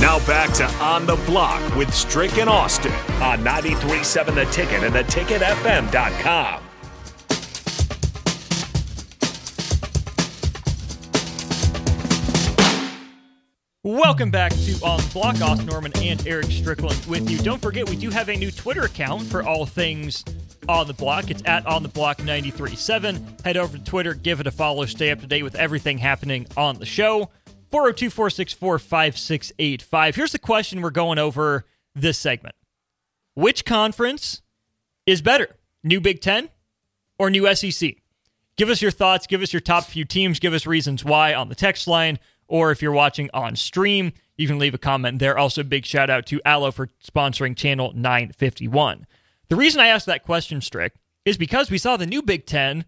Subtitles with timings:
[0.00, 4.94] Now back to On the Block with Strick and Austin on 93.7 The Ticket and
[4.94, 6.62] theticketfm.com.
[13.82, 15.40] Welcome back to On the Block.
[15.40, 17.38] Austin Norman and Eric Strickland with you.
[17.38, 20.24] Don't forget, we do have a new Twitter account for all things
[20.68, 21.28] On the Block.
[21.28, 23.38] It's at On the Block 937.
[23.44, 26.46] Head over to Twitter, give it a follow, stay up to date with everything happening
[26.56, 27.30] on the show.
[27.70, 30.16] 402 464 5685.
[30.16, 32.54] Here's the question we're going over this segment
[33.34, 34.42] Which conference
[35.06, 36.48] is better, New Big Ten
[37.18, 37.96] or New SEC?
[38.56, 41.48] Give us your thoughts, give us your top few teams, give us reasons why on
[41.48, 45.38] the text line, or if you're watching on stream, you can leave a comment there.
[45.38, 49.06] Also, big shout out to Allo for sponsoring channel 951.
[49.48, 52.84] The reason I asked that question, Strick, is because we saw the new Big Ten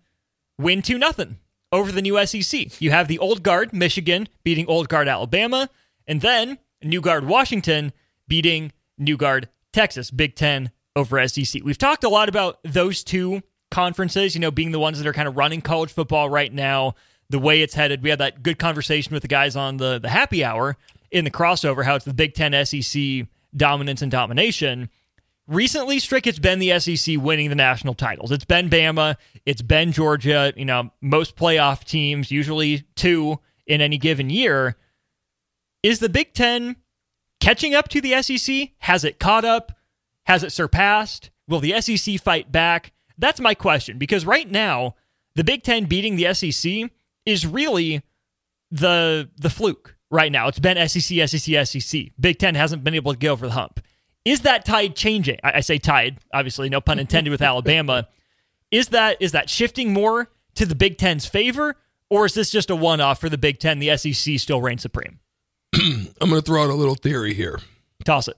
[0.58, 1.36] win 2 0
[1.72, 2.80] over the new SEC.
[2.80, 5.68] You have the old guard, Michigan, beating old guard, Alabama,
[6.06, 7.92] and then new guard, Washington,
[8.28, 10.10] beating new guard, Texas.
[10.10, 11.62] Big Ten over SEC.
[11.64, 15.12] We've talked a lot about those two conferences, you know, being the ones that are
[15.12, 16.94] kind of running college football right now,
[17.28, 18.02] the way it's headed.
[18.02, 20.76] We had that good conversation with the guys on the, the happy hour
[21.10, 23.26] in the crossover, how it's the Big Ten SEC
[23.56, 24.90] dominance and domination.
[25.50, 28.30] Recently, Strick, it's been the SEC winning the national titles.
[28.30, 33.98] It's been Bama, it's been Georgia, you know, most playoff teams, usually two in any
[33.98, 34.76] given year.
[35.82, 36.76] Is the Big Ten
[37.40, 38.68] catching up to the SEC?
[38.78, 39.72] Has it caught up?
[40.26, 41.30] Has it surpassed?
[41.48, 42.92] Will the SEC fight back?
[43.18, 44.94] That's my question because right now,
[45.34, 46.92] the Big Ten beating the SEC
[47.26, 48.04] is really
[48.70, 50.46] the the fluke right now.
[50.46, 52.02] It's been SEC, SEC, SEC.
[52.20, 53.80] Big Ten hasn't been able to get over the hump.
[54.24, 55.38] Is that tide changing?
[55.42, 58.08] I, I say tide, obviously, no pun intended with Alabama.
[58.70, 61.76] Is that is that shifting more to the Big Ten's favor,
[62.08, 63.78] or is this just a one off for the Big Ten?
[63.78, 65.18] The SEC still reigns supreme.
[65.74, 67.60] I'm going to throw out a little theory here.
[68.04, 68.36] Toss it.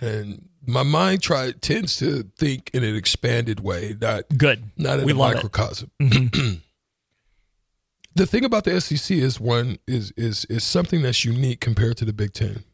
[0.00, 4.70] And my mind try tends to think in an expanded way, not Good.
[4.76, 5.90] not in We a microcosm.
[6.00, 6.54] Mm-hmm.
[8.14, 12.04] the thing about the SEC is one is is is something that's unique compared to
[12.04, 12.64] the Big Ten.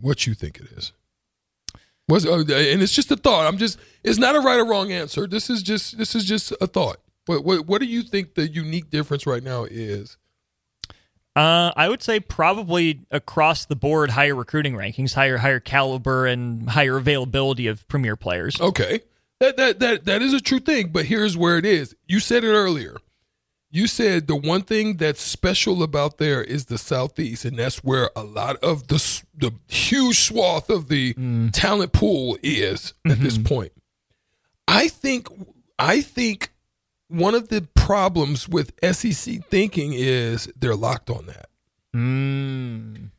[0.00, 0.92] What you think it is?
[2.08, 3.46] Was oh, and it's just a thought.
[3.46, 3.78] I'm just.
[4.02, 5.26] It's not a right or wrong answer.
[5.26, 6.98] This is just this is just a thought.
[7.26, 10.16] What what what do you think the unique difference right now is?
[11.34, 16.68] Uh, I would say probably across the board higher recruiting rankings, higher higher caliber, and
[16.68, 18.60] higher availability of premier players.
[18.60, 19.00] Okay.
[19.40, 21.96] That that that that is a true thing, but here's where it is.
[22.06, 22.96] You said it earlier.
[23.74, 28.10] You said the one thing that's special about there is the southeast, and that's where
[28.14, 31.50] a lot of the the huge swath of the mm.
[31.52, 33.54] talent pool is at this mm-hmm.
[33.54, 33.72] point.
[34.68, 35.26] I think
[35.78, 36.52] I think
[37.08, 41.48] one of the problems with SEC thinking is they're locked on that
[41.94, 43.10] Mm.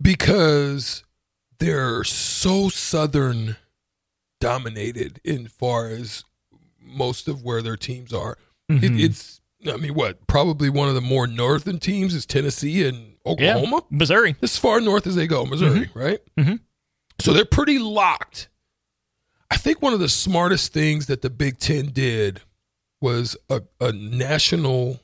[0.00, 1.04] because
[1.58, 3.56] they're so southern
[4.40, 6.24] dominated in far as
[6.80, 8.38] most of where their teams are.
[8.68, 8.98] It, mm-hmm.
[9.00, 13.32] it's I mean what probably one of the more northern teams is Tennessee and Yeah,
[13.56, 13.82] Oklahoma.
[13.90, 14.36] Missouri.
[14.42, 16.20] As far north as they go, Missouri, right?
[16.38, 16.60] Mhm.
[17.20, 18.48] So they're pretty locked.
[19.50, 22.40] I think one of the smartest things that the Big Ten did
[23.00, 25.00] was a, a national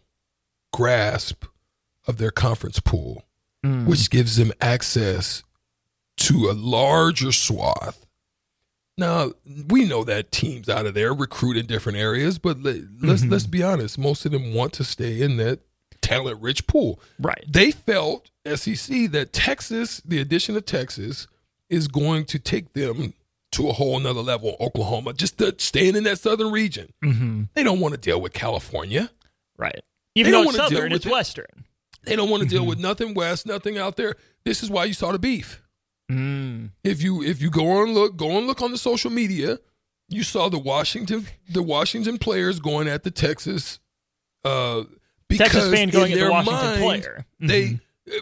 [0.73, 1.44] grasp
[2.06, 3.25] of their conference pool,
[3.62, 5.43] which gives them access
[6.19, 8.06] to a larger swath.
[8.99, 9.33] Now
[9.69, 13.47] we know that teams out of there recruit in different areas, but let, let's let's
[13.47, 13.99] be honest.
[13.99, 15.61] Most of them want to stay in that
[16.01, 17.01] talent-rich pool.
[17.19, 17.45] Right.
[17.49, 21.26] They felt SEC that Texas, the addition of Texas,
[21.69, 23.12] is going to take them
[23.53, 24.56] to a whole nother level.
[24.61, 27.43] Oklahoma, just to staying in that southern region, Mm-hmm.
[27.55, 29.11] they don't want to deal with California.
[29.59, 29.81] Right.
[30.15, 31.12] Even don't though it's southern, with it's it.
[31.12, 31.65] western.
[32.05, 34.15] They don't want to deal with nothing west, nothing out there.
[34.44, 35.61] This is why you saw the beef.
[36.11, 36.70] Mm.
[36.85, 39.58] If you if you go on look go and look on the social media,
[40.08, 43.81] you saw the Washington the Washington players going at the Texas
[44.44, 44.85] uh
[45.29, 47.26] because Texas fan going in at the Washington mind, player.
[47.43, 47.47] Mm-hmm.
[47.49, 47.81] They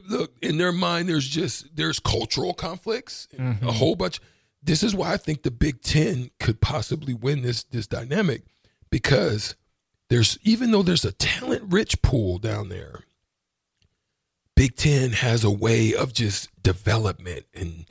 [0.08, 3.69] look in their mind there's just there's cultural conflicts, Mm-hmm.
[3.69, 4.20] a whole bunch.
[4.62, 8.44] This is why I think the Big 10 could possibly win this this dynamic
[8.88, 9.56] because
[10.08, 13.00] there's even though there's a talent rich pool down there,
[14.56, 17.86] Big Ten has a way of just development and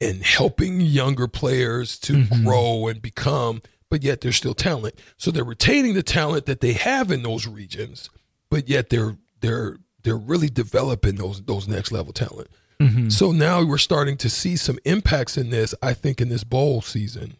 [0.00, 2.44] and helping younger players to Mhm.
[2.44, 4.94] grow and become, but yet they're still talent.
[5.16, 8.10] So they're retaining the talent that they have in those regions,
[8.50, 12.48] but yet they're they're they're really developing those those next level talent.
[12.80, 13.10] Mhm.
[13.10, 16.82] So now we're starting to see some impacts in this, I think, in this bowl
[16.82, 17.38] season,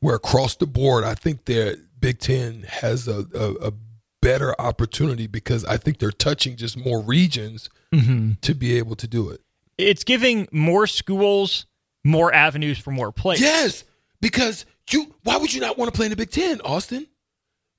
[0.00, 3.72] where across the board, I think that Big Ten has a, a, a
[4.20, 8.40] better opportunity because I think they're touching just more regions Mhm.
[8.40, 9.40] to be able to do it.
[9.76, 11.66] It's giving more schools
[12.04, 13.40] more avenues for more players.
[13.40, 13.84] Yes,
[14.20, 15.14] because you.
[15.22, 17.06] Why would you not want to play in the Big Ten, Austin?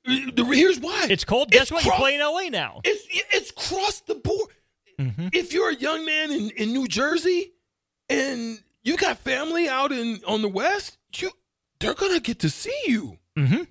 [0.08, 1.08] Uh, Here's why.
[1.10, 1.52] It's cold.
[1.52, 1.84] Guess It's what?
[1.86, 2.82] You cro- play in LA now.
[2.84, 3.04] It's
[3.36, 4.50] it's cross the board.
[5.00, 5.30] Mhm.
[5.34, 7.52] If you're a young man in, in New Jersey
[8.10, 11.32] and you got family out in on the West, you
[11.80, 13.18] they're gonna get to see you.
[13.38, 13.68] Mhm.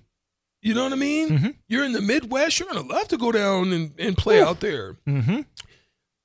[0.61, 1.29] You know what I mean?
[1.29, 1.55] Mhm.
[1.67, 2.59] You're in the Midwest.
[2.59, 4.97] You're gonna love to go down and, and play out there.
[5.07, 5.45] Mhm.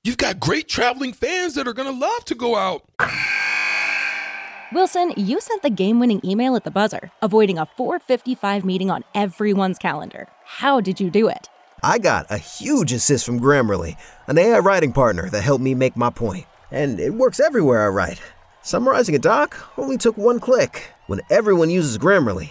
[0.03, 2.83] You've got great traveling fans that are gonna love to go out.
[4.73, 9.05] Wilson, you sent the game winning email at the buzzer, avoiding a 455 meeting on
[9.15, 10.27] everyone's calendar.
[10.45, 11.49] How did you do it?
[11.83, 13.97] I got a huge assist from Grammarly,
[14.27, 16.11] an AI writing partner that helped me make my.
[16.73, 18.21] And it works everywhere I write.
[18.63, 20.91] Summarizing a doc only took one click.
[21.07, 22.51] When everyone uses Grammarly,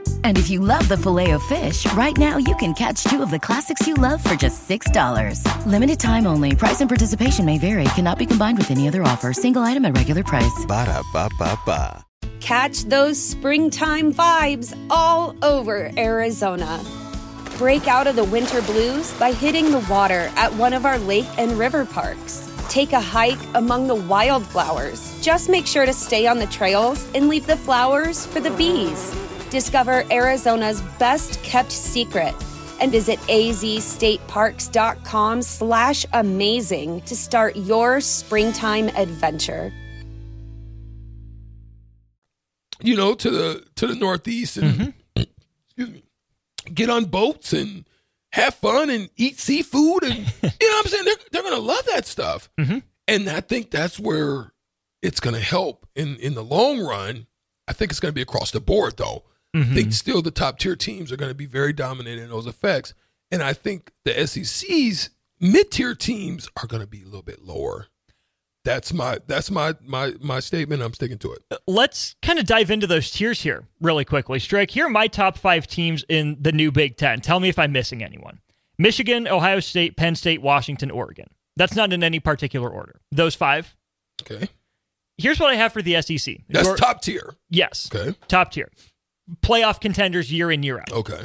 [0.23, 3.29] And if you love the filet of fish, right now you can catch two of
[3.29, 5.45] the classics you love for just $6.
[5.67, 6.55] Limited time only.
[6.55, 7.83] Price and participation may vary.
[7.95, 9.33] Cannot be combined with any other offer.
[9.33, 10.65] Single item at regular price.
[10.67, 12.03] Ba-da-ba-ba-ba.
[12.39, 16.83] Catch those springtime vibes all over Arizona.
[17.59, 21.27] Break out of the winter blues by hitting the water at one of our lake
[21.37, 22.51] and river parks.
[22.67, 25.21] Take a hike among the wildflowers.
[25.21, 29.13] Just make sure to stay on the trails and leave the flowers for the bees.
[29.51, 32.33] Discover Arizona's best kept secret
[32.79, 39.71] and visit azstateparks.com slash amazing to start your springtime adventure.
[42.83, 45.21] you know, to the to the northeast and mm-hmm.
[45.65, 46.03] excuse me,
[46.73, 47.85] get on boats and
[48.33, 51.05] have fun and eat seafood and you know what I'm saying?
[51.05, 52.49] They're they're gonna love that stuff.
[52.59, 52.79] Mm-hmm.
[53.07, 54.53] And I think that's where
[55.01, 57.27] it's gonna help in in the long run.
[57.67, 59.23] I think it's gonna be across the board though.
[59.55, 59.71] Mm-hmm.
[59.71, 62.93] I think still the top tier teams are gonna be very dominant in those effects.
[63.31, 65.09] And I think the SEC's
[65.39, 67.87] mid tier teams are gonna be a little bit lower.
[68.63, 70.83] That's my that's my my my statement.
[70.83, 71.41] I'm sticking to it.
[71.49, 74.37] Uh, let's kind of dive into those tiers here really quickly.
[74.39, 77.21] Strike, here are my top five teams in the new Big Ten.
[77.21, 78.39] Tell me if I'm missing anyone.
[78.77, 81.27] Michigan, Ohio State, Penn State, Washington, Oregon.
[81.57, 83.01] That's not in any particular order.
[83.11, 83.75] Those five.
[84.21, 84.47] Okay.
[85.17, 86.37] Here's what I have for the SEC.
[86.49, 87.33] That's Your- top tier.
[87.49, 87.89] Yes.
[87.93, 88.15] Okay.
[88.27, 88.69] Top tier.
[89.41, 90.91] Playoff contenders year in, year out.
[90.91, 91.21] Okay.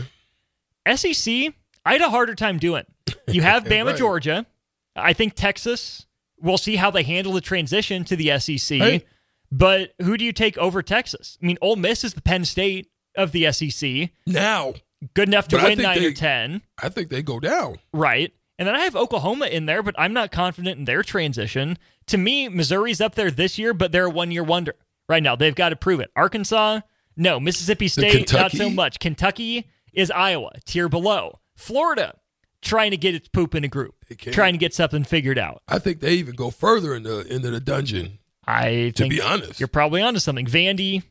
[0.95, 1.53] SEC,
[1.85, 2.85] I had a harder time doing.
[3.27, 3.97] You have Bama, Right.
[3.97, 4.47] Georgia.
[4.95, 6.07] I think Texas,
[6.41, 8.79] we'll see how they handle the transition to the SEC.
[8.79, 9.05] Hey.
[9.53, 11.39] But who do you take over Texas?
[11.43, 14.11] I mean, Ole Miss is the Penn State of the SEC.
[14.27, 14.75] Now,
[15.15, 17.79] Good enough to But win nine they- or 10, I think they go down.
[17.93, 18.33] right?
[18.59, 21.77] And then I have Oklahoma in there, but I'm not confident in their transition.
[22.07, 24.75] To me, Missouri's up there this year, but they're a one year wonder
[25.07, 25.37] right now.
[25.37, 26.11] They've got to prove it.
[26.17, 26.81] Arkansas,
[27.17, 27.41] no.
[27.41, 28.99] Mississippi State, not so much.
[28.99, 31.41] Kentucky is Iowa, tier below.
[31.57, 32.15] Florida,
[32.63, 35.63] trying to get its poop in a group, trying to get something figured out.
[35.69, 38.19] I think they even go further in the into the dungeon.
[38.47, 39.59] I To think be honest.
[39.59, 40.47] you're probably onto something.
[40.47, 41.03] Vandy,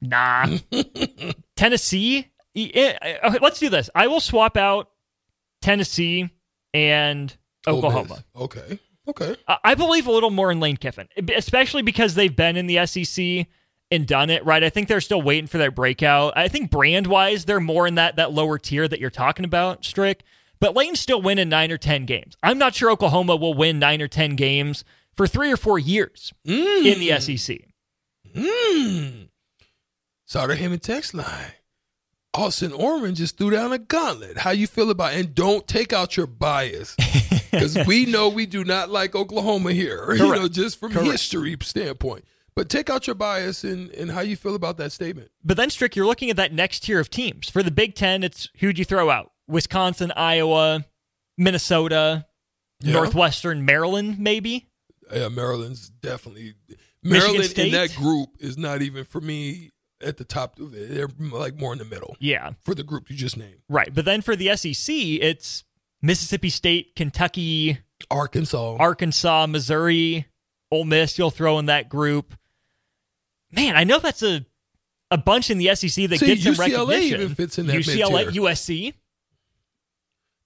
[0.00, 0.56] nah.
[1.56, 3.90] Tennessee, eh, eh, let's do this.
[3.94, 4.90] I will swap out
[5.62, 6.28] Tennessee
[6.74, 7.34] and
[7.66, 8.24] Oklahoma.
[8.36, 8.78] Okay.
[9.08, 9.36] Okay.
[9.48, 12.84] I- I believe a little more in Lane Kiffin, especially because they've been in the
[12.86, 13.46] SEC
[13.90, 14.62] and done it right.
[14.62, 16.34] I think they're still waiting for their breakout.
[16.36, 19.84] I think brand wise, they're more in that that lower tier that you're talking about,
[19.84, 20.22] Strick.
[20.60, 22.36] But Lane's still winning nine or ten games.
[22.42, 26.32] I'm not sure Oklahoma will win nine or ten games for three or four years
[26.44, 27.38] in the mm.
[27.38, 27.58] SEC.
[28.34, 29.28] Mmm.
[30.26, 31.52] Saw the him and text line.
[32.34, 34.38] Austin Norman just threw down a gauntlet.
[34.38, 35.20] How you feel about it?
[35.20, 36.94] and don't take out your bias.
[37.50, 40.12] Because we know we do not like Oklahoma here.
[40.12, 40.42] You Correct.
[40.42, 41.10] know, just from Correct.
[41.10, 42.24] history standpoint.
[42.58, 45.30] But take out your bias and, and how you feel about that statement.
[45.44, 47.48] But then, Strick, you're looking at that next tier of teams.
[47.48, 49.30] For the Big Ten, it's who'd you throw out?
[49.46, 50.84] Wisconsin, Iowa,
[51.36, 52.26] Minnesota,
[52.80, 52.94] Yeah.
[52.94, 54.70] Northwestern, Maryland, maybe?
[55.14, 56.54] Yeah, Maryland's definitely
[57.00, 59.70] Maryland in that group is not even for me
[60.02, 60.56] at the top.
[60.58, 63.60] They're like more in the middle Yeah, for the group you just named.
[63.68, 63.94] right.
[63.94, 65.62] But then for the SEC, it's
[66.02, 67.78] Mississippi State, Kentucky,
[68.10, 68.76] Arkansas.
[68.80, 70.26] Arkansas, Missouri,
[70.72, 71.18] Ole Miss.
[71.18, 72.34] You'll throw in that group.
[73.52, 74.44] Man, I know that's a
[75.10, 77.20] a bunch in the SEC that See, gets some UCLA recognition.
[77.22, 78.42] even fits in that UCLA, mid-tier.
[78.42, 78.94] USC.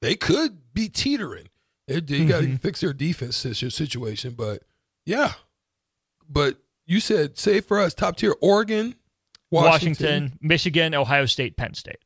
[0.01, 1.49] they could be teetering.
[1.89, 2.53] They, they got Mm-hmm.
[2.53, 4.63] to fix their defense situation, but
[5.05, 5.33] yeah.
[6.29, 8.95] But you said, say for us, top tier, Oregon,
[9.51, 10.05] Washington.
[10.07, 11.99] Washington, Michigan, Ohio State, Penn State.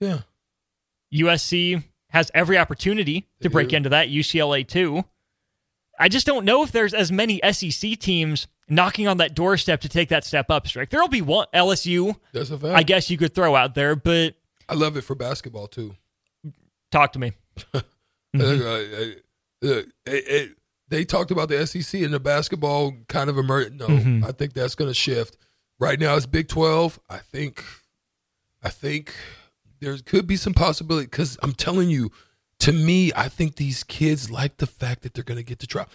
[0.00, 0.20] Yeah.
[1.12, 4.08] USC has every opportunity to break into that.
[4.08, 5.04] UCLA too.
[5.98, 9.88] I just don't know if there's as many SEC teams knocking on that doorstep to
[9.88, 10.66] take that step up.
[10.66, 10.90] Strick.
[10.90, 12.16] There'll be one LSU.
[12.32, 12.74] That's a fact.
[12.76, 14.34] I guess you could throw out there, but
[14.68, 15.94] I love it for basketball too.
[16.90, 17.32] talk to me.
[17.74, 17.80] Uh,
[18.38, 18.42] uh,
[19.64, 20.56] uh, it-
[20.88, 23.74] they talked about the SEC and the basketball kind of emerged.
[23.74, 24.24] No, Mhm.
[24.24, 25.36] I think that's going to shift.
[25.80, 27.00] Right now, it's Big Twelve.
[27.10, 27.64] I think,
[28.62, 29.12] I think
[29.80, 32.12] there could be some possibility because I'm telling you,
[32.60, 35.66] to me, I think these kids like the fact that they're going to get to
[35.66, 35.86] try.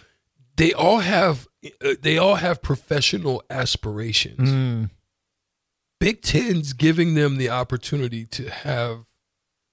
[0.56, 1.48] They all have,
[1.84, 4.48] uh, they all have professional aspirations.
[4.50, 4.90] Mm.
[6.00, 9.04] Big Ten's giving them the opportunity to have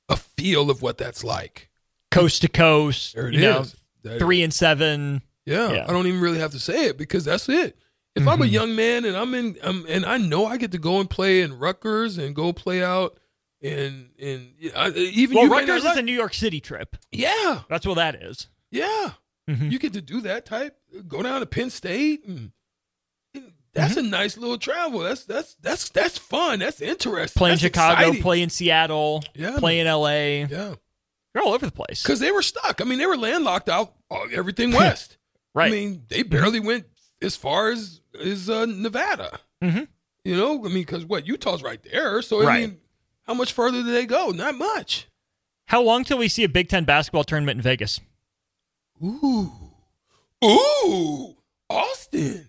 [0.08, 1.70] a feel of what that's like.
[2.12, 3.76] Coast to coast, There it you know, is.
[4.04, 5.22] There- three and seven.
[5.46, 5.86] Yeah, Yeah.
[5.88, 7.78] I don't even really have to say it because that's it.
[8.16, 8.52] If I'm a Mhm.
[8.52, 11.42] young man and I'm in, I'm, and I know I get to go and play
[11.42, 13.18] in Rutgers and go play out
[13.62, 16.98] and in I, even Well, Rutgers is like- a New York City trip.
[17.12, 18.48] yeah That's what that is.
[18.72, 19.14] yeah
[19.50, 19.72] Mhm.
[19.72, 20.78] you get to do that type
[21.08, 22.52] go down to Penn State and,
[23.34, 24.06] and that's Mm-hmm.
[24.06, 28.22] a nice little travel that's that's that's that's fun that's interesting Play in Chicago, exciting.
[28.22, 30.46] play in Seattle, Yeah, play in LA.
[30.48, 30.76] yeah
[31.34, 32.04] You're all over the place.
[32.04, 33.94] because they were stuck I mean they were landlocked out
[34.32, 35.18] everything west
[35.56, 35.68] Right.
[35.74, 36.86] I mean, they barely went
[37.24, 39.40] as far as as uh, Nevada.
[39.64, 39.88] Mhm.
[40.24, 42.62] You know, I mean, because what Utah's right there, so I Right.
[42.70, 42.78] mean,
[43.24, 44.30] how much further do they go?
[44.30, 45.08] Not much.
[45.66, 48.00] How long till we see a Big Ten basketball tournament in Vegas?
[49.04, 49.52] Ooh,
[50.44, 51.36] ooh,
[51.70, 52.48] Austin.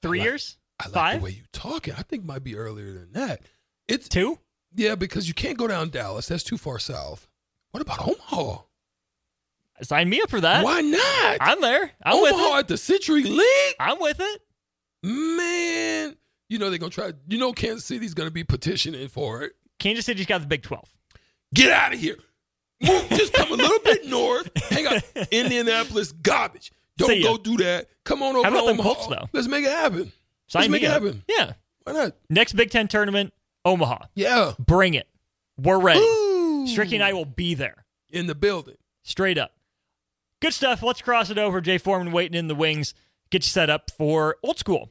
[0.00, 0.56] Three I like- years?
[0.80, 1.20] I like Five?
[1.20, 1.94] the way you talking.
[1.94, 3.42] I think it might be earlier than that.
[3.86, 4.38] It's Two?
[4.74, 6.26] yeah, because you can't go down Dallas.
[6.28, 7.28] That's too far south.
[7.70, 8.62] What about Omaha?
[9.82, 10.64] Sign me up for that.
[10.64, 11.38] Why not?
[11.40, 11.90] I'm there.
[12.04, 12.58] I'm Omaha with it.
[12.58, 13.72] at the CenturyLink.
[13.80, 14.42] I'm with it.
[15.04, 16.16] Man,
[16.48, 17.12] you know they're gonna try.
[17.28, 19.52] You know Kansas City's gonna be petitioning for it.
[19.78, 20.88] Kansas City's got the Big 12.
[21.54, 22.16] Get out of here.
[22.82, 24.50] Move, just come a little bit north.
[24.70, 25.00] Hang on.
[25.30, 26.72] Indianapolis, garbage.
[26.98, 27.32] Don't See ya.
[27.32, 27.88] go do that.
[28.04, 28.94] Come on over How about to them Omaha.
[28.94, 29.28] Colts, though?
[29.32, 30.12] Let's make it happen.
[30.48, 31.22] Sign Let's make me it happen.
[31.28, 31.52] Yeah.
[31.84, 32.12] Why not?
[32.28, 33.32] Next Big Ten tournament,
[33.64, 33.98] Omaha.
[34.14, 34.52] Yeah.
[34.58, 35.08] Bring it.
[35.56, 36.00] We're ready.
[36.00, 36.66] Ooh.
[36.68, 37.84] Stricky and I will be there.
[38.10, 38.76] in the building.
[39.02, 39.52] Straight up.
[40.40, 40.82] Good stuff.
[40.82, 41.60] Let's cross it over.
[41.60, 42.94] Jay Foreman waiting in the wings.
[43.30, 44.90] Get you set up for old school.